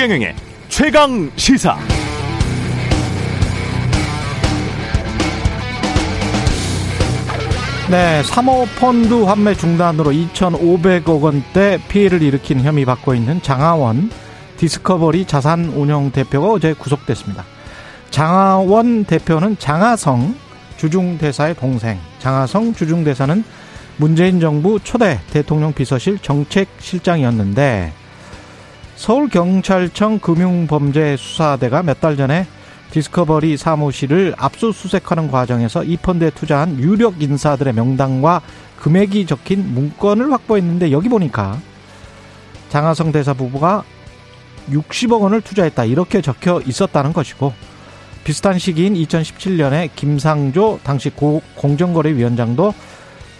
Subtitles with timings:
[0.00, 0.34] 최경영의
[0.70, 1.76] 최강 시사.
[7.90, 14.10] 네, 사모펀드 환매 중단으로 2,500억 원대 피해를 일으킨 혐의 받고 있는 장하원
[14.56, 17.44] 디스커버리 자산운용 대표가 어제 구속됐습니다.
[18.08, 20.34] 장하원 대표는 장하성
[20.78, 21.98] 주중대사의 동생.
[22.20, 23.44] 장하성 주중대사는
[23.98, 27.99] 문재인 정부 초대 대통령 비서실 정책실장이었는데
[29.00, 32.46] 서울경찰청 금융범죄수사대가 몇 달 전에
[32.90, 38.42] 디스커버리 사무실을 압수수색하는 과정에서 이 펀드에 투자한 유력 인사들의 명단과
[38.78, 41.58] 금액이 적힌 문건을 확보했는데 여기 보니까
[42.68, 43.84] 장하성 대사 부부가
[44.70, 47.54] 60억 원을 투자했다 이렇게 적혀 있었다는 것이고
[48.24, 51.08] 비슷한 시기인 2017년에 김상조 당시
[51.54, 52.74] 공정거래위원장도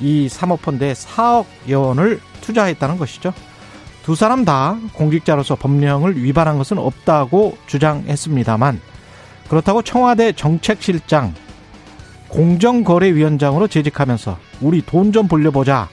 [0.01, 3.35] 이 사모펀드에 4억여 원을 투자했다는 것이죠.
[4.03, 8.81] 두 사람 다 공직자로서 법령을 위반한 것은 없다고 주장했습니다만
[9.49, 11.35] 그렇다고 청와대 정책실장
[12.29, 15.89] 공정거래위원장으로 재직하면서 우리 돈 좀 벌려보자.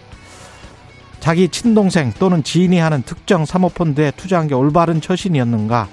[1.20, 5.88] 자기 친동생 또는 지인이 하는 특정 사모펀드에 투자한 게 올바른 처신이었는가.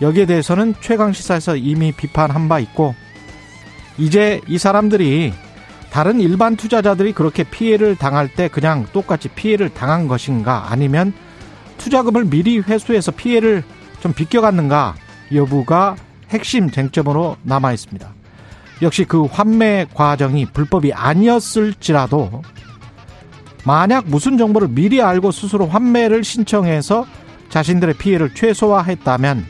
[0.00, 2.94] 여기에 대해서는 최강시사에서 이미 비판한 바 있고
[3.96, 5.32] 이제 이 사람들이
[5.90, 11.12] 다른 일반 투자자들이 그렇게 피해를 당할 때 그냥 똑같이 피해를 당한 것인가 아니면
[11.78, 13.64] 투자금을 미리 회수해서 피해를
[14.00, 14.94] 좀 비껴갔는가
[15.34, 15.96] 여부가
[16.30, 18.08] 핵심 쟁점으로 남아 있습니다.
[18.82, 22.42] 역시 그 환매 과정이 불법이 아니었을지라도
[23.64, 27.06] 만약 무슨 정보를 미리 알고 스스로 환매를 신청해서
[27.48, 29.44] 자신들의 피해를 최소화했다면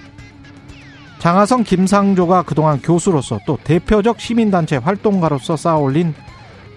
[1.18, 6.14] 장하성 김상조가 그동안 교수로서 또 대표적 시민단체 활동가로서 쌓아올린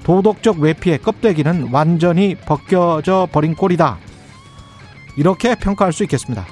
[0.04, 4.00] 도덕적 외피의 껍데기는 완전히 벗겨져 버린 꼴이다.
[5.16, 6.46] 이렇게 평가할 수 있겠습니다.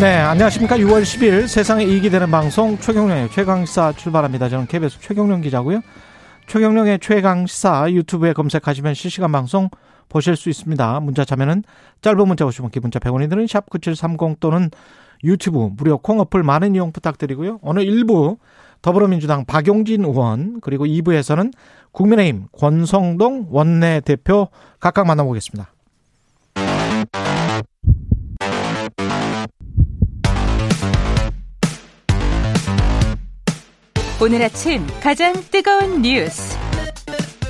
[0.00, 0.78] 네, 안녕하십니까.
[0.78, 4.48] 6월 10일 세상에 이익이 되는 방송 최경령의 최강시사 출발합니다.
[4.48, 5.82] 저는 KBS 최경령 기자고요.
[6.46, 9.68] 최경령의 최강시사 유튜브에 검색하시면 실시간 방송
[10.08, 11.00] 보실 수 있습니다.
[11.00, 11.64] 문자 참여는
[12.00, 14.70] 짧은 문자 오시면 기문자 100원이 드는 샵9730 또는
[15.22, 17.58] 유튜브 무료 콩 어플 많은 이용 부탁드리고요.
[17.62, 18.38] 오늘 1부
[18.82, 21.52] 더불어민주당 박용진 의원 그리고 2부에서는
[21.92, 24.48] 국민의힘 권성동 원내대표
[24.78, 25.72] 각각 만나보겠습니다.
[34.22, 36.54] 오늘 아침 가장 뜨거운 뉴스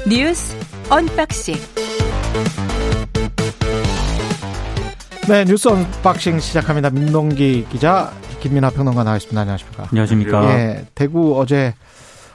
[0.08, 0.56] 뉴스
[0.88, 1.56] unboxing
[5.28, 6.90] 네 뉴스 unboxing 시작합니다.
[6.90, 9.38] 민동기 기자 김민아 평론가 나와있습니다.
[9.38, 9.88] 안녕하십니까?
[9.90, 10.58] 안녕하십니까?
[10.58, 11.74] 예, 대구 어제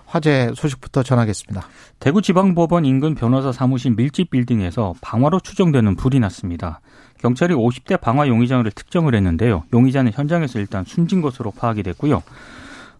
[0.06, 1.68] 화재 소식부터 전하겠습니다.
[2.00, 6.80] 대구지방법원 인근 변호사 사무실 밀집 빌딩에서 방화로 추정되는 불이 났습니다.
[7.20, 9.64] 경찰이 50대 방화 용의자를 특정을 했는데요.
[9.74, 12.22] 용의자는 현장에서 일단 숨진 것으로 파악이 됐고요.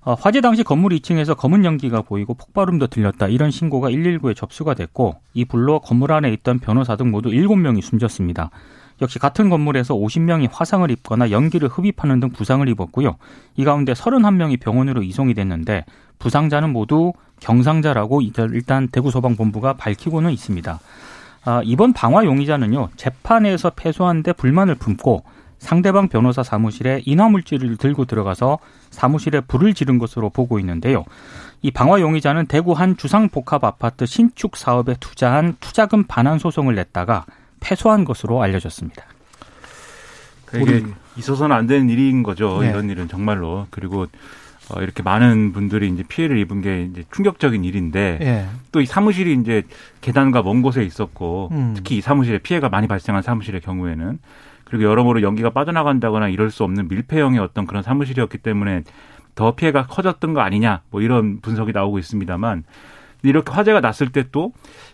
[0.02, 3.28] 어, 화재 당시 건물 2층에서 검은 연기가 보이고 폭발음도 들렸다.
[3.28, 8.50] 이런 신고가 119에 접수가 됐고 이 불로 건물 안에 있던 변호사 등 모두 7명이 숨졌습니다.
[9.02, 13.18] 역시 같은 건물에서 50명이 화상을 입거나 연기를 흡입하는 등 부상을 입었고요.
[13.58, 15.86] 이 가운데 31명이 병원으로 이송이 됐는데
[16.20, 20.80] 부상자는 모두 경상자라고 일단 대구소방본부가 밝히고는 있습니다.
[21.46, 25.24] 아, 이번 방화 용의자는요 재판에서 패소한 데 불만을 품고
[25.60, 31.04] 상대방 변호사 사무실에 인화물질을 들고 들어가서 사무실에 불을 지른 것으로 보고 있는데요.
[31.62, 37.26] 이 방화 용의자는 대구 한 주상복합 아파트 신축 사업에 투자한 투자금 반환 소송을 냈다가
[37.66, 39.04] 패소한 것으로 알려졌습니다.
[40.54, 40.84] 이게
[41.18, 42.60] 있어서는 안 되는 일인 거죠.
[42.62, 42.70] 네.
[42.70, 43.66] 이런 일은 정말로.
[43.72, 44.06] 그리고
[44.70, 48.48] 어, 이렇게 많은 분들이 이제 피해를 입은 게 이제 충격적인 일인데 네.
[48.72, 49.64] 또이 사무실이 이제
[50.02, 51.74] 계단과 먼 곳에 있었고 음.
[51.76, 54.20] 특히 이 사무실에 피해가 많이 발생한 사무실의 경우에는
[54.64, 58.84] 그리고 여러모로 연기가 빠져나간다거나 이럴 수 없는 밀폐형의 어떤 그런 사무실이었기 때문에
[59.36, 62.64] 더 피해가 커졌던 거 아니냐 뭐 이런 분석이 나오고 있습니다만
[63.28, 64.52] 이렇게 화재가 났을 때 또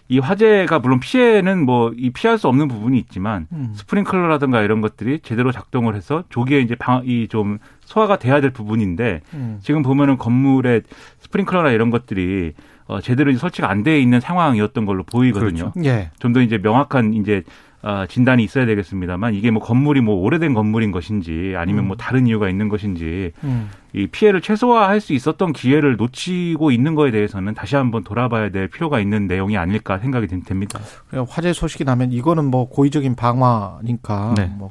[0.09, 3.71] 이 화재가 물론 피해는 뭐 이 피할 수 없는 부분이 있지만 음.
[3.75, 9.21] 스프링클러라든가 이런 것들이 제대로 작동을 해서 조기에 이제 방 이 좀 소화가 돼야 될 부분인데
[9.33, 9.59] 음.
[9.61, 10.81] 지금 보면은 건물에
[11.19, 12.53] 스프링클러나 이런 것들이
[12.91, 15.71] 어 제대로 설치가 안 돼 있는 상황이었던 걸로 보이거든요.
[15.71, 15.73] 그렇죠.
[15.85, 16.11] 예.
[16.19, 17.43] 좀 더 이제 명확한 이제
[17.83, 21.88] 어, 진단이 있어야 되겠습니다만 이게 뭐 건물이 뭐 오래된 건물인 것인지 아니면 뭐 음.
[21.88, 23.69] 뭐 다른 이유가 있는 것인지 음.
[23.93, 28.99] 이 피해를 최소화할 수 있었던 기회를 놓치고 있는 거에 대해서는 다시 한번 돌아봐야 될 필요가
[28.99, 30.79] 있는 내용이 아닐까 생각이 됩니다.
[31.27, 34.51] 화재 소식이 나면 이거는 뭐 고의적인 방화니까 네.
[34.57, 34.69] 뭐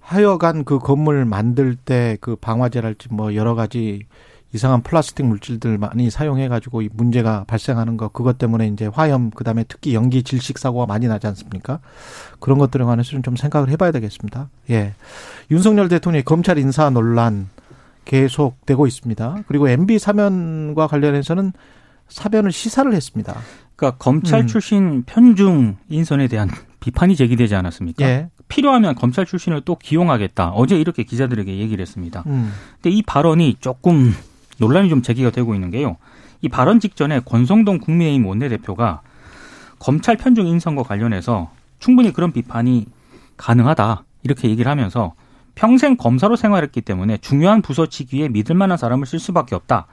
[0.00, 4.06] 하여간 그 건물 만들 때 그 방화제랄지 뭐 여러 가지
[4.52, 9.94] 이상한 플라스틱 물질들 많이 사용해 가지고 문제가 발생하는 거 그것 때문에 이제 화염 그다음에 특히
[9.94, 11.78] 연기 질식 사고가 많이 나지 않습니까?
[12.40, 14.48] 그런 것들에 관해서는 좀 생각을 해봐야 되겠습니다.
[14.70, 14.94] 예,
[15.50, 17.48] 윤석열 대통령의 검찰 인사 논란
[18.04, 19.44] 계속되고 있습니다.
[19.46, 21.52] 그리고 MB 사면과 관련해서는
[22.08, 23.38] 사변을 시사를 했습니다.
[23.76, 24.46] 그러니까 검찰 음.
[24.48, 26.50] 출신 편중 인선에 대한
[26.80, 28.04] 비판이 제기되지 않았습니까?
[28.04, 28.28] 예.
[28.48, 30.50] 필요하면 검찰 출신을 또 기용하겠다.
[30.50, 32.24] 어제 이렇게 기자들에게 얘기를 했습니다.
[32.26, 32.52] 음.
[32.82, 34.12] 근데 이 발언이 조금
[34.60, 35.96] 논란이 좀 제기가 되고 있는 게요.
[36.42, 39.00] 이 발언 직전에 권성동 국민의힘 원내대표가
[39.78, 42.86] 검찰 편중 인선과 관련해서 충분히 그런 비판이
[43.36, 44.04] 가능하다.
[44.22, 45.14] 이렇게 얘기를 하면서
[45.54, 49.86] 평생 검사로 생활했기 때문에 중요한 부서 직위에 믿을 만한 사람을 쓸 수밖에 없다.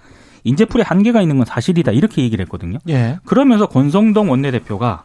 [0.44, 1.92] 인재풀에 한계가 있는 건 사실이다.
[1.92, 2.78] 이렇게 얘기를 했거든요.
[2.90, 3.20] 예.
[3.26, 5.04] 그러면서 권성동 원내대표가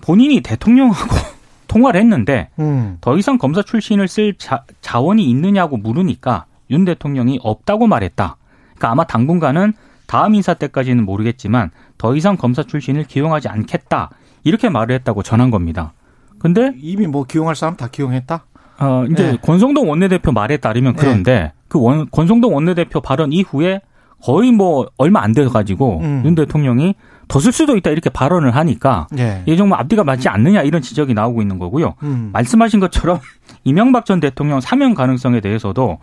[0.00, 1.14] 본인이 대통령하고
[1.68, 2.98] 통화를 했는데 음.
[3.00, 8.36] 더 이상 검사 출신을 쓸 자, 자원이 있느냐고 물으니까 윤 대통령이 없다고 말했다.
[8.76, 9.72] 그러니까 아마 당분간은
[10.06, 14.10] 다음 인사 때까지는 모르겠지만 더 이상 검사 출신을 기용하지 않겠다.
[14.44, 15.92] 이렇게 말을 했다고 전한 겁니다.
[16.38, 18.44] 근데 이미 뭐 기용할 사람 다 기용했다?
[18.78, 19.38] 어, 이제 네.
[19.42, 21.00] 권성동 원내대표 말에 따르면 네.
[21.00, 21.52] 그런데 네.
[21.66, 23.80] 그 원, 권성동 원내대표 발언 이후에
[24.22, 26.22] 거의 뭐 얼마 안 돼 가지고 음.
[26.24, 26.94] 윤 대통령이
[27.28, 29.42] 더 쓸 수도 있다 이렇게 발언을 하니까 예.
[29.46, 31.94] 이 정도 앞뒤가 맞지 않느냐 이런 지적이 나오고 있는 거고요.
[32.04, 32.30] 음.
[32.32, 33.18] 말씀하신 것처럼
[33.64, 35.98] 이명박 전 대통령 사면 가능성에 대해서도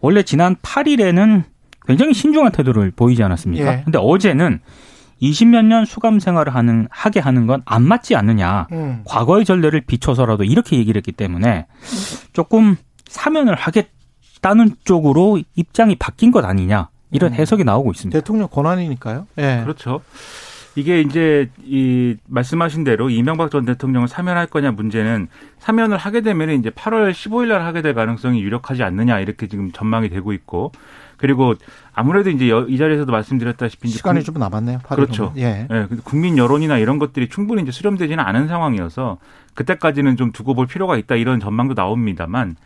[0.00, 1.44] 원래 지난 8일에는
[1.86, 3.72] 굉장히 신중한 태도를 보이지 않았습니까?
[3.78, 3.82] 예.
[3.84, 4.60] 근데 어제는
[5.22, 8.66] 20몇 년 수감 생활을 하는 하게 하는 건 안 맞지 않느냐.
[8.72, 9.00] 음.
[9.04, 11.66] 과거의 전례를 비춰서라도 이렇게 얘기를 했기 때문에
[12.32, 12.76] 조금
[13.08, 16.88] 사면을 하겠다는 쪽으로 입장이 바뀐 것 아니냐.
[17.12, 17.34] 이런 음.
[17.34, 18.18] 해석이 나오고 있습니다.
[18.18, 19.26] 대통령 권한이니까요.
[19.38, 19.60] 예.
[19.62, 20.00] 그렇죠.
[20.76, 25.26] 이게 이제 이 말씀하신 대로 이명박 전 대통령을 사면할 거냐 문제는
[25.58, 30.10] 사면을 하게 되면 이제 8월 15일 날 하게 될 가능성이 유력하지 않느냐 이렇게 지금 전망이
[30.10, 30.72] 되고 있고
[31.16, 31.54] 그리고
[31.94, 34.80] 아무래도 이제 이 자리에서도 말씀드렸다시피 시간이 좀 남았네요.
[34.86, 35.32] 그렇죠.
[35.38, 35.66] 예.
[35.70, 35.86] 예.
[36.04, 39.16] 국민 여론이나 이런 것들이 충분히 이제 수렴되지는 않은 상황이어서
[39.54, 42.56] 그때까지는 좀 두고 볼 필요가 있다 이런 전망도 나옵니다만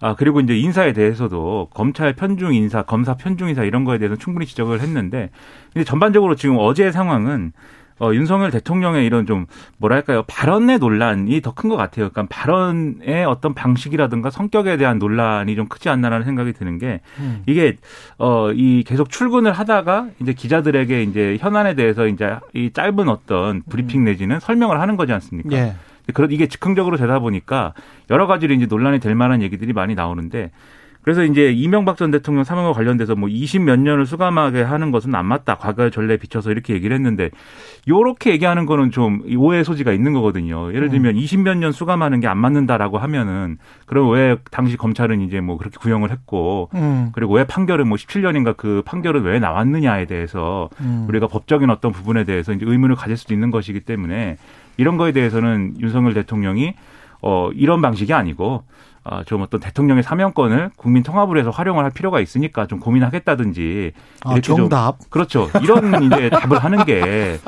[0.00, 4.46] 아, 그리고 이제 인사에 대해서도 검찰 편중 인사, 검사 편중 인사 이런 거에 대해서 충분히
[4.46, 5.30] 지적을 했는데,
[5.72, 7.52] 근데 전반적으로 지금 어제의 상황은
[8.00, 9.46] 어, 윤석열 대통령의 이런 좀
[9.78, 12.10] 뭐랄까요 발언의 논란이 더 큰 것 같아요.
[12.10, 17.42] 그러니까 발언의 어떤 방식이라든가 성격에 대한 논란이 좀 크지 않나라는 생각이 드는 게 음.
[17.46, 17.76] 이게
[18.18, 24.02] 어 이 계속 출근을 하다가 이제 기자들에게 이제 현안에 대해서 이제 이 짧은 어떤 브리핑
[24.02, 24.04] 음.
[24.04, 25.56] 내지는 설명을 하는 거지 않습니까?
[25.56, 25.74] 예.
[26.14, 27.74] 그런 이게 즉흥적으로 되다 보니까
[28.10, 30.50] 여러 가지로 이제 논란이 될 만한 얘기들이 많이 나오는데
[31.02, 35.24] 그래서 이제 이명박 전 대통령 사망과 관련돼서 뭐 20 몇 년을 수감하게 하는 것은 안
[35.24, 35.54] 맞다.
[35.56, 37.30] 과거의 전례에 비춰서 이렇게 얘기를 했는데
[37.88, 40.74] 요렇게 얘기하는 거는 좀 오해의 소지가 있는 거거든요.
[40.74, 41.16] 예를 들면 음.
[41.16, 43.56] 20 몇 년 수감하는 게 안 맞는다라고 하면은
[43.86, 47.10] 그럼 왜 당시 검찰은 이제 뭐 그렇게 구형을 했고 음.
[47.14, 51.06] 그리고 왜 판결은 뭐 17년인가 그 판결은 왜 나왔느냐에 대해서 음.
[51.08, 54.36] 우리가 법적인 어떤 부분에 대해서 이제 의문을 가질 수도 있는 것이기 때문에
[54.78, 56.74] 이런 거에 대해서는 윤석열 대통령이
[57.20, 58.64] 어 이런 방식이 아니고
[59.10, 63.92] 어, 좀 어떤 대통령의 사명권을 국민 통합을 해서 활용을 할 필요가 있으니까 좀 고민하겠다든지
[64.24, 65.00] 아, 이렇게 정답?
[65.00, 65.48] 좀, 그렇죠.
[65.62, 67.38] 이런 이제 답을 하는 게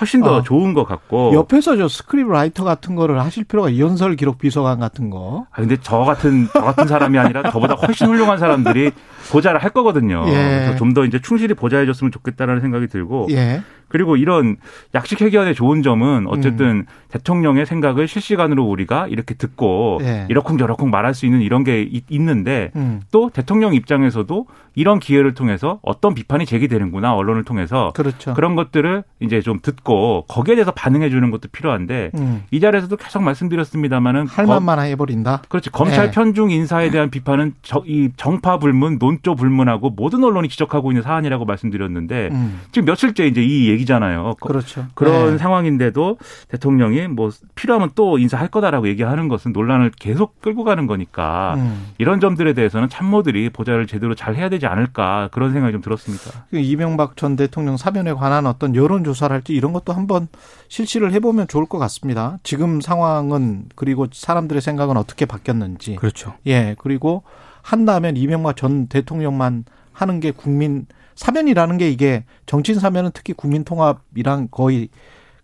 [0.00, 1.32] 훨씬 더 아, 좋은 것 같고.
[1.34, 5.46] 옆에서 저 script writer 같은 거를 하실 필요가 연설 기록 비서관 같은 거.
[5.50, 8.92] 아 근데 저 같은 저 같은 사람이 아니라 저보다 훨씬 훌륭한 사람들이
[9.30, 10.24] 보좌를 할 거거든요.
[10.28, 10.32] 예.
[10.32, 13.62] 그래서 좀 더 이제 충실히 보좌해줬으면 좋겠다라는 생각이 들고 예.
[13.88, 14.56] 그리고 이런
[14.94, 16.86] 약식 회견의 좋은 점은 어쨌든 음.
[17.08, 20.26] 대통령의 생각을 실시간으로 우리가 이렇게 듣고 예.
[20.28, 23.00] 이러쿵저러쿵 말할 수 있는 이런 게 있 는데 음.
[23.10, 28.34] 또 대통령 입장에서도 이런 기회를 통해서 어떤 비판이 제기되는구나 언론을 통해서 그렇죠.
[28.34, 32.44] 그런 것들을 이제 좀 듣고 거기에 대해서 반응해 주는 것도 필요한데 음.
[32.50, 35.42] 이 자리에서도 계속 말씀드렸습니다마는 할 말만 해버린다.
[35.48, 36.10] 그렇지 검찰 예.
[36.10, 41.44] 편중 인사에 대한 비판은 저, 이 정파 불문, 논조 불문하고 모든 언론이 지적하고 있는 사안이라고
[41.44, 42.60] 말씀드렸는데 음.
[42.72, 44.36] 지금 며칠째 이제 이 얘기잖아요.
[44.40, 44.86] 그렇죠.
[44.94, 45.38] 그런 네.
[45.38, 51.88] 상황인데도 대통령이 뭐 필요하면 또 인사할 거다라고 얘기하는 것은 논란을 계속 끌고 가는 거니까 음.
[51.98, 56.46] 이런 점들에 대해서는 참모들이 보좌를 제대로 잘 해야 되지 않을까 그런 생각이 좀 들었습니다.
[56.50, 60.28] 그 이명박 전 대통령 사면에 관한 어떤 여론 조사를 할지 이런 것도 한번
[60.68, 62.38] 실시를 해보면 좋을 것 같습니다.
[62.42, 65.96] 지금 상황은 그리고 사람들의 생각은 어떻게 바뀌었는지.
[65.96, 66.34] 그렇죠.
[66.46, 67.22] 예 그리고
[67.62, 74.48] 한다면 이명박 전 대통령만 하는 게 국민 사면이라는 게 이게 정치인 사면은 특히 국민 통합이랑
[74.50, 74.88] 거의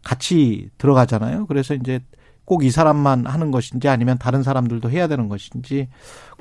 [0.04, 1.46] 같이 들어가잖아요.
[1.46, 2.00] 그래서 이제
[2.44, 5.88] 꼭 이 사람만 하는 것인지 아니면 다른 사람들도 해야 되는 것인지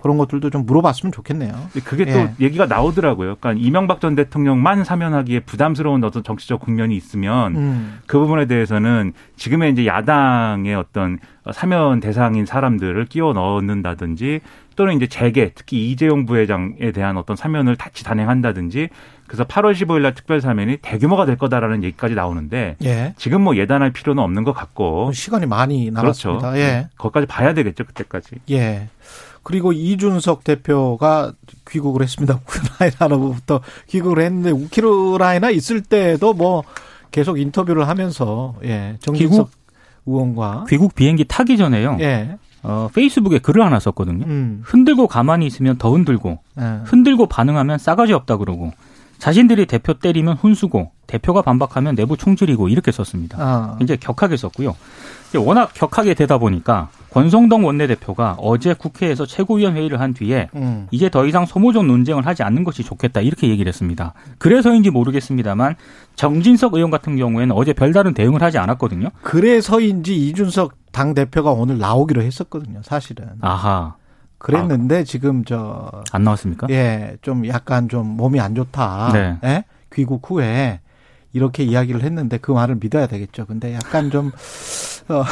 [0.01, 1.53] 그런 것들도 좀 물어봤으면 좋겠네요.
[1.85, 2.33] 그게 또 예.
[2.41, 3.37] 얘기가 나오더라고요.
[3.39, 7.99] 그러니까 이명박 전 대통령만 사면하기에 부담스러운 어떤 정치적 국면이 있으면 음.
[8.05, 11.19] 그 부분에 대해서는 지금의 이제 야당의 어떤
[11.53, 14.41] 사면 대상인 사람들을 끼워 넣는다든지
[14.75, 18.89] 또는 이제 재개 특히 이재용 부회장에 대한 어떤 사면을 같이 단행한다든지
[19.27, 23.13] 그래서 8월 15일 날 특별 사면이 대규모가 될 거다라는 얘기까지 나오는데 예.
[23.17, 26.51] 지금 뭐 예단할 필요는 없는 것 같고 시간이 많이 남았습니다.
[26.51, 26.59] 그렇죠.
[26.59, 26.87] 예.
[26.97, 28.35] 거기까지 봐야 되겠죠 그때까지.
[28.51, 28.89] 예.
[29.43, 31.33] 그리고 이준석 대표가
[31.69, 32.39] 귀국을 했습니다.
[32.45, 36.63] 우크라이나로부터 귀국을 했는데 우크라이나 있을 때도 뭐
[37.11, 39.51] 계속 인터뷰를 하면서 예 정진석
[40.05, 41.97] 의원과 귀국 비행기 타기 전에요.
[41.99, 42.37] 예.
[42.63, 44.25] 어, 페이스북에 글을 하나 썼거든요.
[44.25, 44.61] 음.
[44.63, 46.79] 흔들고 가만히 있으면 더 흔들고, 예.
[46.85, 48.71] 흔들고 반응하면 싸가지 없다 그러고,
[49.19, 53.37] 자신들이 대표 때리면 훈수고, 대표가 반박하면 내부 총질이고 이렇게 썼습니다.
[53.39, 53.75] 아.
[53.77, 54.75] 굉장히 격하게 썼고요.
[55.39, 60.87] 워낙 격하게 되다 보니까 권성동 원내대표가 어제 국회에서 최고위원 회의를 한 뒤에 음.
[60.91, 64.13] 이제 더 이상 소모적 논쟁을 하지 않는 것이 좋겠다 이렇게 얘기를 했습니다.
[64.37, 65.75] 그래서인지 모르겠습니다만
[66.15, 69.09] 정진석 의원 같은 경우에는 어제 별다른 대응을 하지 않았거든요.
[69.21, 72.79] 그래서인지 이준석 당 대표가 오늘 나오기로 했었거든요.
[72.83, 73.31] 사실은.
[73.41, 73.95] 아하.
[74.37, 75.03] 그랬는데 아.
[75.03, 76.67] 지금 저 안 나왔습니까?
[76.69, 79.09] 예, 좀 약간 좀 몸이 안 좋다.
[79.11, 79.37] 네.
[79.43, 79.63] 예?
[79.93, 80.79] 귀국 후에
[81.33, 83.45] 이렇게 이야기를 했는데 그 말을 믿어야 되겠죠.
[83.45, 84.31] 근데 약간 좀
[85.09, 85.23] 어.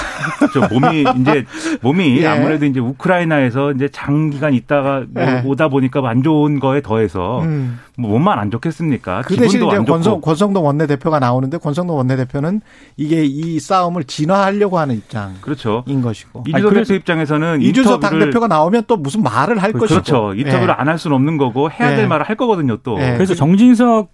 [0.53, 1.45] 저 몸이 이제
[1.81, 2.27] 몸이 예.
[2.27, 5.43] 아무래도 이제 우크라이나에서 이제 장기간 있다가 뭐 예.
[5.45, 7.79] 오다 보니까 안 좋은 거에 더해서 음.
[7.97, 9.21] 뭐 몸만 안 좋겠습니까?
[9.21, 12.61] 그 대신 이제 권성, 권성동 원내대표가 나오는데 권성동 원내대표는
[12.97, 15.83] 이게 이 싸움을 진화하려고 하는 입장인 그렇죠.
[15.85, 16.43] 것이고.
[16.47, 19.95] 이준석 대표 입장에서는 이준석 당 대표가 나오면 또 무슨 말을 할 그렇죠.
[19.95, 20.01] 것이고.
[20.01, 20.33] 그렇죠.
[20.33, 20.81] 인터뷰를 예.
[20.81, 22.07] 안할 수는 없는 거고 해야 될 예.
[22.07, 22.77] 말을 할 거거든요.
[22.77, 22.99] 또.
[22.99, 23.13] 예.
[23.13, 24.09] 그래서 정진석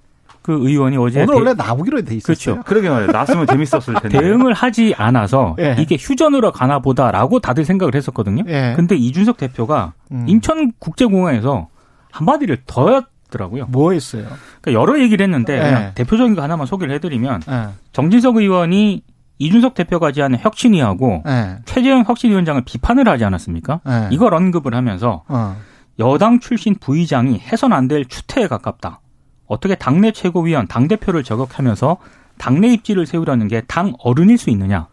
[0.47, 2.55] 그 의원이 어제 오늘 원래 나오기로 돼 있었어요.
[2.55, 2.63] 그렇죠.
[2.65, 3.11] 그러게 말이에요.
[3.11, 4.17] 나왔으면 재밌었을 텐데.
[4.17, 5.75] 대응을 하지 않아서 예.
[5.77, 8.43] 이게 휴전으로 가나 보다라고 다들 생각을 했었거든요.
[8.47, 8.71] 예.
[8.77, 10.23] 근데 이준석 대표가 음.
[10.29, 11.67] 인천국제공항에서
[12.11, 13.65] 한마디를 더 했더라고요.
[13.67, 14.25] 뭐 했어요?
[14.61, 15.59] 그러니까 여러 얘기를 했는데 예.
[15.61, 17.67] 그냥 대표적인 거 하나만 소개를 해드리면 예.
[17.91, 19.03] 정진석 의원이
[19.39, 21.57] 이준석 대표가 제안한 혁신위하고 예.
[21.65, 23.81] 최재형 혁신위원장을 비판을 하지 않았습니까?
[23.85, 24.07] 예.
[24.11, 25.57] 이걸 언급을 하면서 어.
[25.99, 29.01] 여당 출신 부의장이 해선 안 될 추태에 가깝다.
[29.47, 31.97] 어떻게 당내 최고위원, 당대표를 저격하면서
[32.37, 34.87] 당내 입지를 세우려는 게 당 어른일 수 있느냐.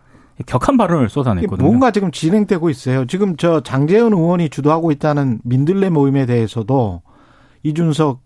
[0.47, 1.65] 격한 발언을 쏟아냈거든요.
[1.67, 3.05] 뭔가 지금 진행되고 있어요.
[3.07, 7.03] 지금 저 장재현 의원이 주도하고 있다는 민들레 모임에 대해서도
[7.63, 8.21] 이준석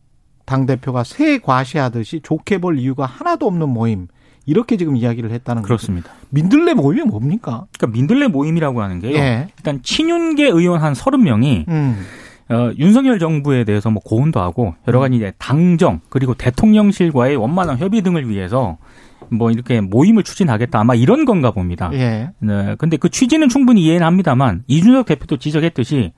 [0.47, 4.09] 당대표가 새 과시하듯이 좋게 볼 이유가 하나도 없는 모임.
[4.47, 5.67] 이렇게 지금 이야기를 했다는 거죠.
[5.69, 6.11] 그렇습니다.
[6.31, 7.67] 민들레 모임이 뭡니까?
[7.77, 9.15] 그러니까 민들레 모임이라고 하는 게요.
[9.19, 9.49] 예.
[9.59, 12.03] 일단 친윤계 의원 한 30명이 음.
[12.51, 18.03] 어, 윤석열 정부에 대해서 뭐 고언도 하고 여러 가지 이제 당정 그리고 대통령실과의 원만한 협의
[18.03, 18.79] 등을 위해서
[19.31, 21.91] 뭐 이렇게 모임을 추진하겠다 아마 이런 건가 봅니다.
[21.93, 22.31] 예.
[22.39, 22.75] 네.
[22.79, 26.13] 근데 그 취지는 충분히 이해는 합니다만 이준석 대표도 지적했듯이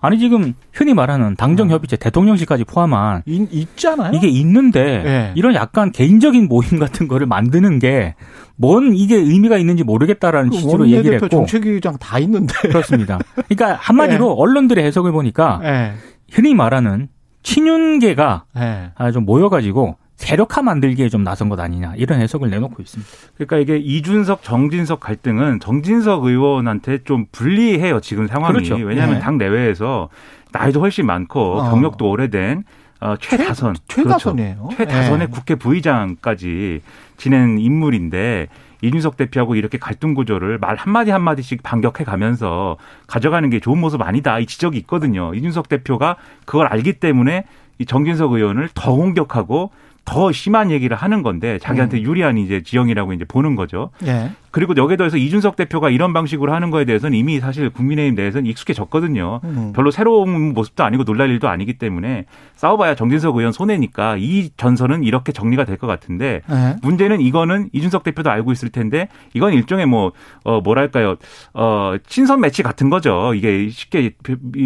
[0.00, 1.98] 아니 지금 흔히 말하는 당정 협의체 어.
[1.98, 4.12] 대통령실까지 포함한 있, 있잖아요.
[4.14, 5.32] 이게 있는데 네.
[5.34, 8.14] 이런 약간 개인적인 모임 같은 거를 만드는 게
[8.60, 13.18] 뭔 이게 의미가 있는지 모르겠다라는 그 취지로 얘기를 했고 정책위장 다 있는데 그렇습니다.
[13.48, 14.34] 그러니까 한마디로 네.
[14.36, 15.92] 언론들의 해석을 보니까 네.
[16.32, 17.08] 흔히 말하는
[17.44, 18.90] 친윤계가 네.
[19.12, 23.10] 좀 모여가지고 세력화 만들기에 좀 나선 것 아니냐 이런 해석을 내놓고 있습니다.
[23.36, 28.74] 그러니까 이게 이준석 정진석 갈등은 정진석 의원한테 좀 불리해요 지금 상황이 그렇죠.
[28.74, 29.20] 왜냐하면 네.
[29.20, 30.08] 당 내외에서
[30.50, 31.70] 나이도 훨씬 많고 어.
[31.70, 32.64] 경력도 오래된
[33.00, 34.56] 어, 최다선 최, 최다선이에요.
[34.56, 34.76] 그렇죠.
[34.76, 35.32] 최다선의 네.
[35.32, 36.80] 국회 부의장까지
[37.16, 38.48] 지낸 인물인데
[38.82, 44.40] 이준석 대표하고 이렇게 갈등 구조를 말 한마디 한마디씩 반격해 가면서 가져가는 게 좋은 모습 아니다.
[44.40, 45.32] 이 지적이 있거든요.
[45.32, 47.44] 이준석 대표가 그걸 알기 때문에
[47.78, 49.70] 이 정진석 의원을 더 공격하고
[50.08, 52.02] 더 심한 얘기를 하는 건데 자기한테 음.
[52.02, 53.90] 유리한 이제 지형이라고 이제 보는 거죠.
[54.06, 54.30] 예.
[54.50, 59.40] 그리고 여기에 더해서 이준석 대표가 이런 방식으로 하는 거에 대해서는 이미 사실 국민의힘 내에서는 익숙해졌거든요.
[59.44, 59.72] 음.
[59.74, 62.24] 별로 새로운 모습도 아니고 놀랄 일도 아니기 때문에
[62.56, 66.76] 싸워봐야 정진석 의원 손해니까 이 전선은 이렇게 정리가 될 것 같은데 네.
[66.82, 70.10] 문제는 이거는 이준석 대표도 알고 있을 텐데 이건 일종의 뭐,
[70.42, 71.14] 어, 뭐랄까요.
[71.54, 73.32] 어, 친선 매치 같은 거죠.
[73.34, 74.10] 이게 쉽게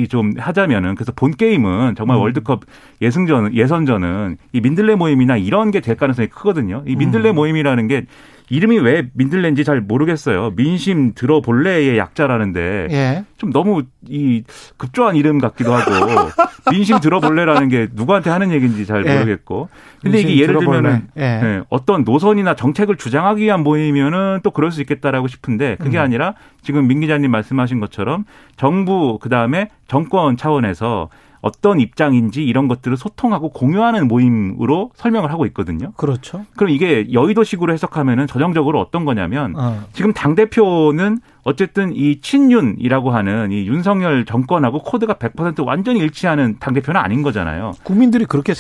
[0.09, 2.23] 좀 하자면은 그래서 본 게임은 정말 음.
[2.23, 2.63] 월드컵
[3.03, 6.85] 예승전, 예선전은 이 민들레 모임이나 이런 게 될 가능성이 크거든요.
[6.87, 7.35] 이 민들레 음.
[7.35, 8.07] 모임이라는 게
[8.53, 10.53] 이름이 왜 민들레인지 잘 모르겠어요.
[10.57, 13.25] 민심 들어볼래의 약자라는데 예.
[13.39, 14.45] 좀 너무 이
[14.77, 15.91] 급조한 이름 같기도 하고
[16.71, 19.15] 민심 들어볼래라는 게 누구한테 하는 얘기인지 잘 예.
[19.15, 19.71] 모르겠고.
[20.03, 21.21] 근데 이게 예를 들면은 예.
[21.21, 26.03] 네, 어떤 노선이나 정책을 주장하기 위한 모임이면은 또 그럴 수 있겠다라고 싶은데 그게 음.
[26.03, 28.27] 아니라 지금 민 기자님 말씀하신 것처럼
[28.59, 31.09] 정부 그다음에 정권 차원에서
[31.43, 35.93] 어떤 입장인지 이런 것들을 소통하고 공유하는 모임으로 설명을 하고 있거든요.
[35.97, 36.45] 그렇죠.
[36.57, 39.85] 그럼 이게 여의도식으로 해석하면은 전형적으로 어떤 거냐면 어.
[39.93, 47.01] 지금 당 대표는 어쨌든 이 친윤이라고 하는 이 윤석열 정권하고 코드가 100% 완전히 일치하는 당대표는
[47.01, 47.73] 아닌 거잖아요.
[47.83, 48.55] 국민들이 그렇게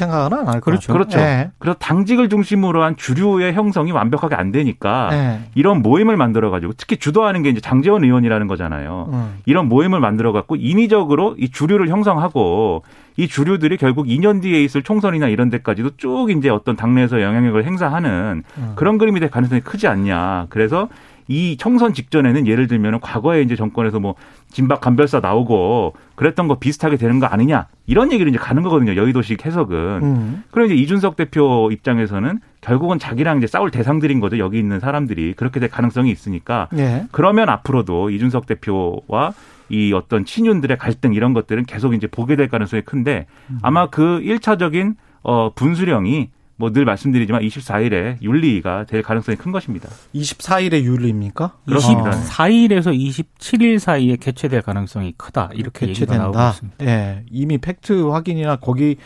[0.46, 0.60] 할까요?
[0.60, 0.92] 그렇죠.
[0.92, 1.18] 그렇죠.
[1.18, 1.50] 네.
[1.58, 5.40] 그래서 당직을 중심으로 한 주류의 형성이 완벽하게 안 되니까 네.
[5.54, 9.10] 이런 모임을 만들어 가지고 특히 주도하는 게 이제 장재원 의원이라는 거잖아요.
[9.12, 9.34] 음.
[9.46, 12.82] 이런 모임을 만들어 갖고 인위적으로 이 주류를 형성하고
[13.16, 18.42] 이 주류들이 결국 2년 뒤에 있을 총선이나 이런 데까지도 쭉 이제 어떤 당내에서 영향력을 행사하는
[18.58, 18.72] 음.
[18.74, 20.46] 그런 그림이 될 가능성이 크지 않냐.
[20.48, 20.88] 그래서
[21.32, 24.16] 이 총선 직전에는 예를 들면 과거에 이제 정권에서 뭐
[24.50, 29.46] 진박 간별사 나오고 그랬던 거 비슷하게 되는 거 아니냐 이런 얘기를 이제 가는 거거든요 여의도식
[29.46, 30.44] 해석은 음.
[30.50, 35.58] 그럼 이제 이준석 대표 입장에서는 결국은 자기랑 이제 싸울 대상들인 거죠 여기 있는 사람들이 그렇게
[35.58, 37.06] 될 가능성이 있으니까 예.
[37.12, 39.32] 그러면 앞으로도 이준석 대표와
[39.70, 43.58] 이 어떤 친윤들의 갈등 이런 것들은 계속 이제 보게 될 가능성이 큰데 음.
[43.62, 46.28] 아마 그 1차적인 어 분수령이
[46.62, 49.88] 뭐 늘 말씀드리지만 24일에 윤리가 될 가능성이 큰 것입니다.
[50.14, 51.58] 24일에 윤리입니까?
[51.66, 52.12] 그렇습니다.
[52.12, 55.50] 24일에서 27일 사이에 개최될 가능성이 크다.
[55.54, 56.14] 이렇게 개최된다.
[56.26, 56.86] 얘기가 나오고 있습니다.
[56.86, 57.24] 예.
[57.30, 58.96] 이미 팩트 확인이나 거기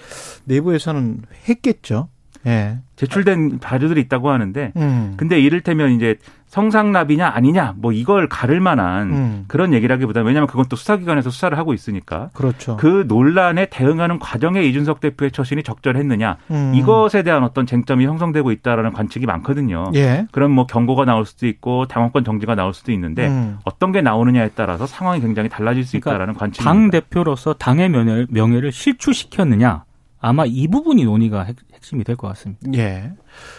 [0.45, 2.09] 내부에서는 했겠죠.
[2.47, 2.79] 예.
[2.97, 5.15] 제출된 자료들이 있다고 하는데 음.
[5.17, 6.17] 근데 이를테면 이제
[6.49, 9.45] 성상납이냐 아니냐 뭐 이걸 가를 만한 음.
[9.49, 12.76] 그런 얘기라기보다 왜냐하면 그건 또 수사기관에서 수사를 하고 있으니까 그렇죠.
[12.76, 16.73] 그 논란에 대응하는 과정에 이준석 대표의 처신이 적절했느냐 음.
[16.75, 19.91] 이것에 대한 어떤 쟁점이 형성되고 있다라는 관측이 많거든요.
[19.95, 20.26] 예.
[20.31, 23.59] 그럼 뭐 경고가 나올 수도 있고 당원권 정지가 나올 수도 있는데 음.
[23.65, 26.73] 어떤 게 나오느냐에 따라서 상황이 굉장히 달라질 수 그러니까 있다라는 관측입니다.
[26.73, 27.88] 당 대표로서 당의
[28.31, 29.86] 명예를 실추시켰느냐
[30.26, 32.61] 아마 이 부분이 논의가 핵, 핵심이 될 것 같습니다.
[32.75, 33.12] 예.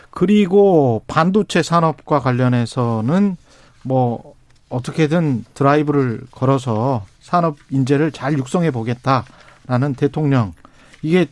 [0.09, 3.38] 그리고 반도체 산업과 관련해서는
[3.83, 4.33] 뭐
[4.69, 10.51] 어떻게든 드라이브를 걸어서 산업 인재를 잘 육성해 보겠다라는 대통령
[11.01, 11.27] 이게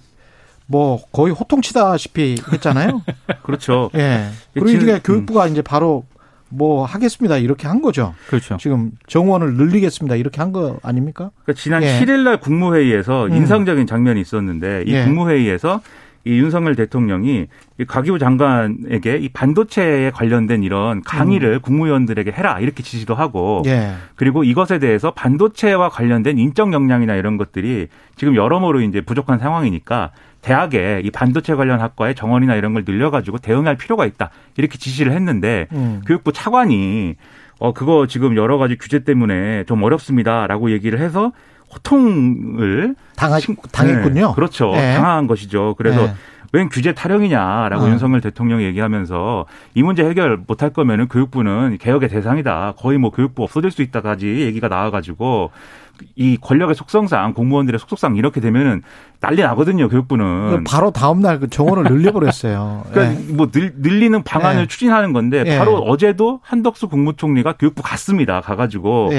[0.67, 3.01] 뭐 거의 호통치다시피 했잖아요.
[3.43, 3.89] 그렇죠.
[3.95, 4.29] 예.
[4.53, 6.05] 그리고 이게 교육부가 이제 바로
[6.49, 8.13] 뭐 하겠습니다 이렇게 한 거죠.
[8.27, 8.57] 그렇죠.
[8.57, 11.31] 지금 정원을 늘리겠습니다 이렇게 한 거 아닙니까?
[11.43, 11.99] 그러니까 지난 예.
[11.99, 13.33] 7일 날 국무회의에서 음.
[13.33, 15.03] 인상적인 장면이 있었는데 이 예.
[15.03, 15.81] 국무회의에서
[16.27, 17.47] 이 윤석열 대통령이
[17.79, 21.59] 이 과기부 장관에게 이 반도체에 관련된 이런 강의를 음.
[21.61, 23.93] 국무위원들에게 해라 이렇게 지시도 하고 예.
[24.15, 30.11] 그리고 이것에 대해서 반도체와 관련된 인적 역량이나 이런 것들이 지금 여러모로 이제 부족한 상황이니까
[30.45, 35.65] 대학에 이 반도체 관련 학과에 정원이나 이런 걸 늘려가지고 대응할 필요가 있다 이렇게 지시를 했는데
[35.71, 36.01] 음.
[36.05, 37.15] 교육부 차관이
[37.57, 41.31] 어 그거 지금 여러 가지 규제 때문에 좀 어렵습니다라고 얘기를 해서
[41.73, 43.39] 호통을 당하,
[43.71, 44.27] 당했군요.
[44.27, 44.71] 네, 그렇죠.
[44.73, 44.93] 네.
[44.93, 45.73] 당한 것이죠.
[45.79, 46.13] 그래서 네.
[46.53, 47.89] 웬 규제 타령이냐라고 어.
[47.89, 52.75] 윤석열 대통령이 얘기하면서 이 문제 해결 못할 거면은 교육부는 개혁의 대상이다.
[52.77, 55.49] 거의 뭐 교육부 없어질 수 있다까지 얘기가 나와가지고
[56.15, 58.81] 이 권력의 속성상 공무원들의 속성상 이렇게 되면은
[59.21, 62.85] 난리 나거든요 교육부는 바로 다음 날 그 정원을 늘려버렸어요.
[62.91, 63.33] 그러니까 네.
[63.33, 64.67] 뭐 늘, 늘리는 방안을 네.
[64.67, 65.57] 추진하는 건데 네.
[65.57, 68.41] 바로 어제도 한덕수 국무총리가 교육부 갔습니다.
[68.41, 69.11] 가가지고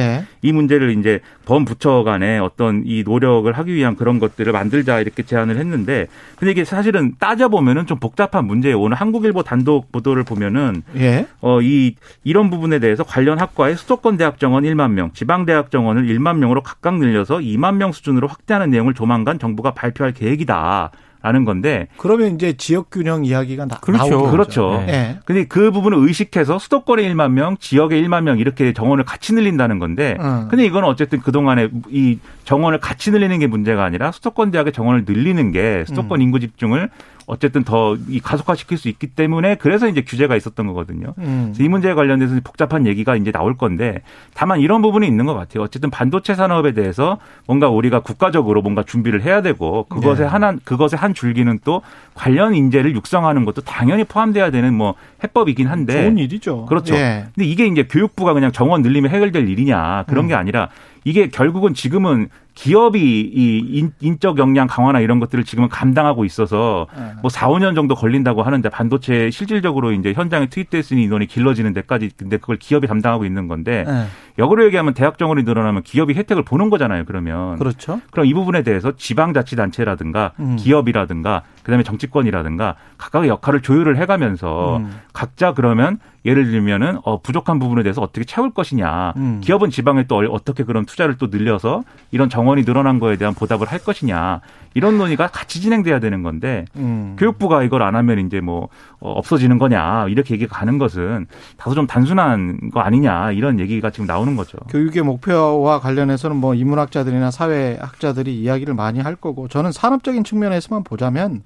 [0.43, 5.59] 이 문제를 이제 범부처 간에 어떤 이 노력을 하기 위한 그런 것들을 만들자 이렇게 제안을
[5.59, 8.81] 했는데 근데 이게 사실은 따져 보면은 좀 복잡한 문제예요.
[8.81, 11.27] 오늘 한국일보 단독 보도를 보면은 예.
[11.41, 16.39] 어이 이런 부분에 대해서 관련 학과의 수도권 대학 정원 1만 명, 지방 대학 정원을 1만
[16.39, 20.91] 명으로 각각 늘려서 2만 명 수준으로 확대하는 내용을 조만간 정부가 발표할 계획이다.
[21.23, 24.11] 라는 건데 그러면 이제 지역 균형 이야기가 나, 그렇죠.
[24.11, 24.31] 나오죠.
[24.31, 24.85] 그렇죠.
[24.87, 24.87] 네.
[24.87, 25.19] 네.
[25.25, 30.17] 근데 그 부분을 의식해서 수도권에 1만 명, 지역에 1만 명 이렇게 정원을 같이 늘린다는 건데
[30.21, 30.47] 음.
[30.49, 35.51] 근데 이건 어쨌든 그동안에 이 정원을 같이 늘리는 게 문제가 아니라 수도권 대학의 정원을 늘리는
[35.51, 36.23] 게 수도권 음.
[36.23, 36.91] 인구 집중을
[37.27, 41.15] 어쨌든 더 이 가속화시킬 수 있기 때문에 그래서 이제 규제가 있었던 거거든요.
[41.19, 41.55] 음.
[41.59, 44.03] 이 문제에 관련돼서 복잡한 얘기가 이제 나올 건데
[44.35, 45.63] 다만 이런 부분이 있는 것 같아요.
[45.63, 50.29] 어쨌든 반도체 산업에 대해서 뭔가 우리가 국가적으로 뭔가 준비를 해야 되고 그것에 네.
[50.29, 51.83] 하나 그것의 한 줄기는 또
[52.15, 56.67] 관련 인재를 육성하는 것도 당연히 포함돼야 되는 뭐 해법이긴 한데 좋은 일이죠.
[56.67, 56.95] 그렇죠.
[56.95, 57.27] 예.
[57.35, 60.29] 근데 이게 이제 교육부가 그냥 정원 늘리면 해결될 일이냐 그런 음.
[60.29, 60.69] 게 아니라
[61.07, 62.99] 이게 결국은 지금은 기업이
[63.33, 67.13] 이 인 적 역량 강화나 이런 것들을 지금은 감당하고 있어서 네.
[67.23, 72.39] 뭐 4, 5년 정도 걸린다고 하는데 반도체 실질적으로 이제 현장에 투입됐으니 인원이 길러지는 데까지 근데
[72.39, 74.07] 그걸 기업이 담당하고 있는 건데 네.
[74.39, 77.05] 역으로 얘기하면 대학 정원이 늘어나면 기업이 혜택을 보는 거잖아요.
[77.07, 78.01] 그러면 그렇죠.
[78.11, 80.57] 그럼 이 부분에 대해서 지방자치단체라든가 음.
[80.57, 85.01] 기업이라든가 그다음에 정치권이라든가 각각의 역할을 조율을 해가면서 음.
[85.13, 89.15] 각자 그러면 예를 들면은 어 부족한 부분에 대해서 어떻게 채울 것이냐.
[89.17, 89.41] 음.
[89.43, 93.79] 기업은 지방에 또 어떻게 그런 투자를 또 늘려서 이런 정원이 늘어난 거에 대한 보답을 할
[93.79, 94.41] 것이냐.
[94.75, 97.17] 이런 논의가 같이 진행돼야 되는 건데 음.
[97.19, 98.69] 교육부가 이걸 안 하면 이제 뭐
[99.01, 104.07] 어, 없어지는 거냐 이렇게 얘기가 가는 것은 다소 좀 단순한 거 아니냐 이런 얘기가 지금
[104.07, 104.59] 나오는 거죠.
[104.69, 111.45] 교육의 목표와 관련해서는 뭐 인문학자들이나 사회학자들이 이야기를 많이 할 거고 저는 산업적인 측면에서만 보자면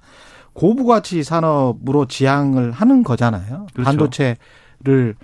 [0.55, 3.67] 고부가치 산업으로 지향을 하는 거잖아요.
[3.75, 3.85] 그렇죠.
[3.85, 5.17] 반도체를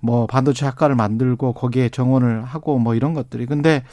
[0.00, 3.84] 뭐 반도체 학과를 만들고 거기에 정원을 하고 뭐 이런 것들이 근데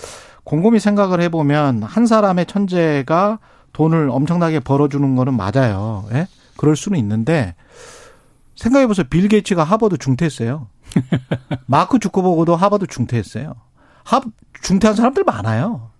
[0.43, 3.39] 곰곰이 생각을 해보면 한 사람의 천재가
[3.73, 6.05] 돈을 엄청나게 벌어주는 거는 맞아요.
[6.13, 6.27] 예?
[6.57, 7.55] 그럴 수는 있는데
[8.55, 9.05] 생각해보세요.
[9.09, 10.67] 빌 게이츠가 하버드 중퇴했어요.
[11.65, 13.55] 마크 주커버그도 하버드 중퇴했어요.
[14.03, 14.21] 하
[14.61, 15.91] 중퇴한 사람들 많아요.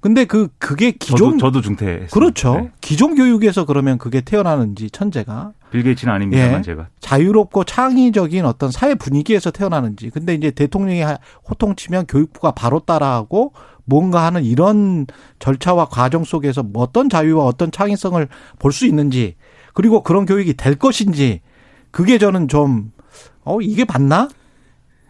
[0.00, 2.54] 근데 그 그게 기존 저도, 저도 중퇴 그렇죠.
[2.54, 2.70] 네.
[2.80, 8.94] 기존 교육에서 그러면 그게 태어나는지 천재가 빌 게이츠는 아닙니다만 예, 제가 자유롭고 창의적인 어떤 사회
[8.94, 10.08] 분위기에서 태어나는지.
[10.08, 11.02] 근데 이제 대통령이
[11.50, 13.52] 호통치면 교육부가 바로 따라하고
[13.84, 15.06] 뭔가 하는 이런
[15.38, 18.26] 절차와 과정 속에서 뭐 어떤 자유와 어떤 창의성을
[18.58, 19.36] 볼 수 있는지
[19.74, 21.40] 그리고 그런 교육이 될 것인지
[21.90, 22.92] 그게 저는 좀
[23.44, 24.28] 어 이게 맞나?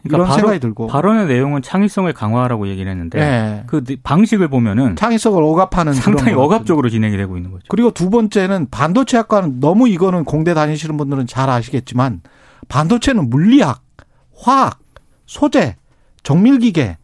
[0.03, 3.65] 그러니까 이런 생각이 들고 발언의 내용은 창의성을 강화하라고 얘기를 했는데 네.
[3.67, 7.65] 그 방식을 보면은 창의성을 억압하는 상당히 억압적으로 진행이 되고 있는 거죠.
[7.69, 12.23] 그리고 두 번째는 반도체 학과는 너무 이거는 공대 다니시는 분들은 잘 아시겠지만
[12.69, 13.83] 반도체는 물리학,
[14.35, 14.79] 화학,
[15.27, 15.77] 소재,
[16.23, 16.97] 정밀기계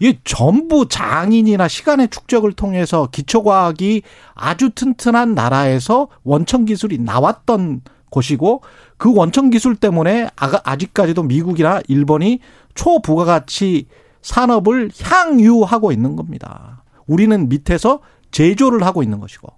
[0.00, 4.02] 이게 전부 장인이나 시간의 축적을 통해서 기초과학이
[4.34, 7.82] 아주 튼튼한 나라에서 원천 기술이 나왔던
[8.14, 8.62] 곳이고
[8.96, 12.38] 그 원천 기술 때문에 아직까지도 미국이나 일본이
[12.74, 13.86] 초부가가치
[14.22, 16.84] 산업을 향유하고 있는 겁니다.
[17.06, 18.00] 우리는 밑에서
[18.30, 19.48] 제조를 하고 있는 것이고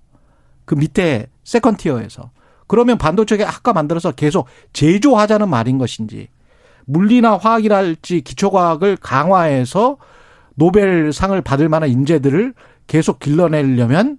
[0.65, 2.31] 그 밑에 세컨티어에서
[2.67, 6.29] 그러면 반도체 아까 만들어서 계속 제조하자는 말인 것인지
[6.87, 9.99] 물리나 화학이랄지 기초과학을 강화해서
[10.55, 12.55] 노벨상을 받을 만한 인재들을
[12.87, 14.19] 계속 길러내려면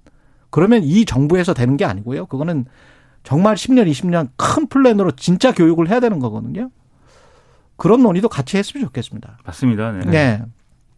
[0.49, 2.27] 그러면 이 정부에서 되는 게 아니고요.
[2.27, 2.65] 그거는
[3.27, 6.69] 정말 10년, 20년 큰 플랜으로 진짜 교육을 해야 되는 거거든요.
[7.75, 9.39] 그런 논의도 같이 했으면 좋겠습니다.
[9.43, 9.91] 맞습니다.
[9.91, 10.05] 네.
[10.05, 10.41] 네.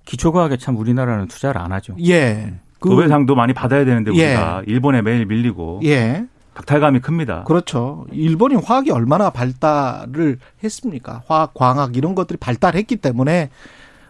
[0.05, 1.95] 기초과학에 참 우리나라는 투자를 안 하죠.
[2.05, 2.53] 예.
[2.79, 4.71] 그 노벨상도 많이 받아야 되는데 우리가 예.
[4.71, 6.27] 일본에 매일 밀리고 예.
[6.53, 7.45] 박탈감이 큽니다.
[7.45, 8.05] 그렇죠.
[8.11, 11.23] 일본이 화학이 얼마나 발달을 했습니까?
[11.25, 13.49] 화학, 광학 이런 것들이 발달했기 때문에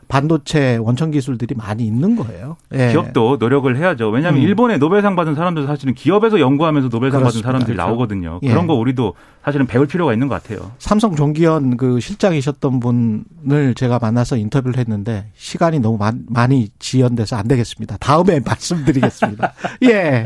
[0.10, 2.58] 반도체 원천 기술들이 많이 있는 거예요.
[2.74, 2.89] 예.
[2.91, 4.10] 기업도 노력을 해야죠.
[4.10, 4.45] 왜냐하면 음.
[4.45, 7.22] 일본에 노벨상 받은 사람들 사실은 기업에서 연구하면서 노벨상.
[7.24, 7.88] 받은 사람들이 그렇죠.
[7.88, 8.39] 나오거든요.
[8.41, 8.50] 예.
[8.50, 9.13] 그런 거 우리도
[9.45, 10.72] 사실은 배울 필요가 있는 것 같아요.
[10.80, 17.98] 삼성 종기현 그 실장이셨던 분을 제가 만나서 인터뷰를 했는데 시간이 너무 많이 지연돼서 안 되겠습니다.
[17.98, 19.54] 다음에 말씀드리겠습니다.
[19.89, 20.26] 예.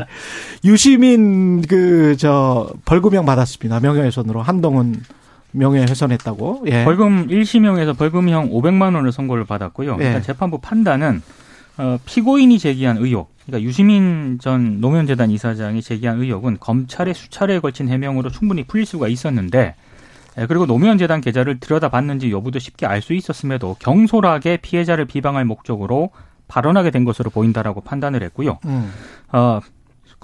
[0.64, 3.80] 유시민 그 저 벌금형 받았습니다.
[3.80, 5.02] 명예훼손으로 한동훈
[5.54, 6.64] 명예훼손했다고.
[6.66, 6.84] 예.
[6.84, 9.96] 벌금 1심형에서 벌금형 500만 원을 선고를 받았고요.
[10.00, 10.06] 예.
[10.06, 11.22] 일단 재판부 판단은
[11.76, 18.30] 어, 피고인이 제기한 의혹, 그러니까 유시민 전 노무현재단 이사장이 제기한 의혹은 검찰의 수차례에 걸친 해명으로
[18.30, 19.74] 충분히 풀릴 수가 있었는데
[20.38, 26.10] 예, 그리고 노무현재단 계좌를 들여다봤는지 여부도 쉽게 알 수 있었음에도 경솔하게 피해자를 비방할 목적으로
[26.46, 28.58] 발언하게 된 것으로 보인다라고 판단을 했고요.
[28.66, 28.92] 음.
[29.32, 29.60] 어,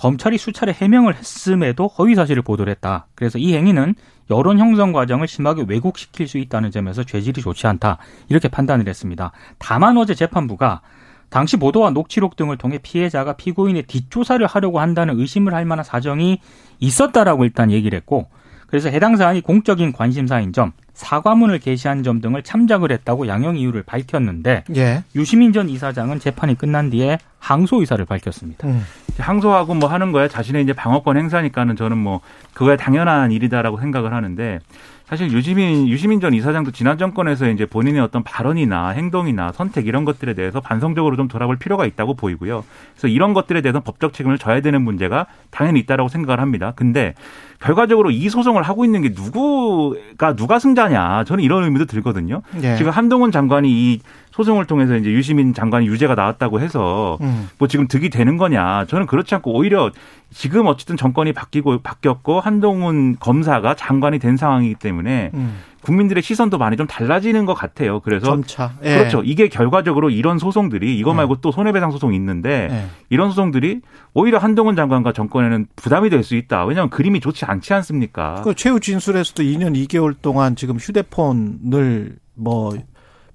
[0.01, 3.07] 검찰이 수차례 해명을 했음에도 허위 사실을 보도를 했다.
[3.15, 3.95] 그래서 이 행위는
[4.31, 7.99] 여론 형성 과정을 심하게 왜곡시킬 수 있다는 점에서 죄질이 좋지 않다.
[8.31, 9.33] 이렇게 판단을 했습니다.
[9.59, 10.81] 다만 어제 재판부가
[11.29, 16.41] 당시 보도와 녹취록 등을 통해 피해자가 피고인의 뒷조사를 하려고 한다는 의심을 할 만한 사정이
[16.79, 18.31] 있었다라고 일단 얘기를 했고
[18.71, 24.65] 그래서 해당 사안이 공적인 관심사인 점, 사과문을 게시한 점 등을 참작을 했다고 양형 이유를 밝혔는데
[24.77, 25.03] 예.
[25.15, 28.69] 유시민 전 이사장은 재판이 끝난 뒤에 항소 의사를 밝혔습니다.
[28.69, 28.85] 음.
[29.19, 32.21] 항소하고 뭐 하는 거야 자신의 이제 방어권 행사니까는 저는 뭐
[32.55, 34.61] 그거야 당연한 일이다라고 생각을 하는데
[35.11, 40.35] 사실 유시민 유시민 전 이사장도 지난 정권에서 이제 본인의 어떤 발언이나 행동이나 선택 이런 것들에
[40.35, 42.64] 대해서 반성적으로 좀 돌아볼 필요가 있다고 보이고요.
[42.94, 46.75] 그래서 이런 것들에 대해서 법적 책임을 져야 되는 문제가 당연히 있다라고 생각을 합니다.
[46.77, 47.14] 근데
[47.59, 52.42] 결과적으로 이 소송을 하고 있는 게 누구가 누가 승자냐 저는 이런 의미도 들거든요.
[52.53, 52.77] 네.
[52.77, 54.01] 지금 한동훈 장관이 이
[54.33, 57.49] 소송을 통해서 이제 유시민 장관이 유죄가 나왔다고 해서 음.
[57.59, 59.90] 뭐 지금 득이 되는 거냐 저는 그렇지 않고 오히려
[60.33, 65.59] 지금 어쨌든 정권이 바뀌고 바뀌었고 한동훈 검사가 장관이 된 상황이기 때문에 음.
[65.83, 68.01] 국민들의 시선도 많이 좀 달라지는 것 같아요.
[68.01, 68.75] 그래서 점차.
[68.85, 68.99] 예.
[68.99, 69.23] 그렇죠.
[69.25, 71.38] 이게 결과적으로 이런 소송들이 이거 말고 예.
[71.40, 72.85] 또 손해배상 소송이 있는데 예.
[73.09, 73.81] 이런 소송들이
[74.12, 76.66] 오히려 한동훈 장관과 정권에는 부담이 될 수 있다.
[76.66, 78.43] 왜냐하면 그림이 좋지 않지 않습니까?
[78.45, 82.75] 그 최후 진술에서도 2년 2개월 동안 지금 휴대폰을 뭐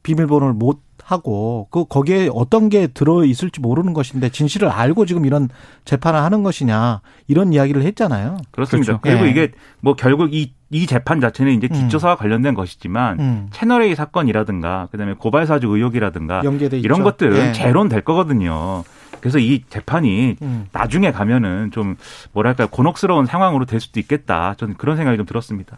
[0.04, 5.50] 비밀번호를 못 하고 그 거기에 어떤 게 들어 있을지 모르는 것인데 진실을 알고 지금 이런
[5.86, 8.38] 재판을 하는 것이냐 이런 이야기를 했잖아요.
[8.50, 8.98] 그렇습니다.
[8.98, 9.02] 그렇죠.
[9.04, 9.30] 그리고 예.
[9.30, 12.18] 이게 뭐 결국 이, 이 재판 자체는 이제 뒷조사와 음.
[12.18, 13.48] 관련된 것이지만 음.
[13.52, 17.04] 채널 A 사건이라든가 그다음에 고발 사주 의혹이라든가 이런 있죠.
[17.04, 17.54] 것들은 예.
[17.54, 18.84] 재론될 거거든요.
[19.20, 20.66] 그래서 이 재판이 음.
[20.72, 21.98] 나중에 가면은 좀
[22.32, 24.56] 뭐랄까 곤혹스러운 상황으로 될 수도 있겠다.
[24.58, 25.78] 저는 그런 생각이 좀 들었습니다.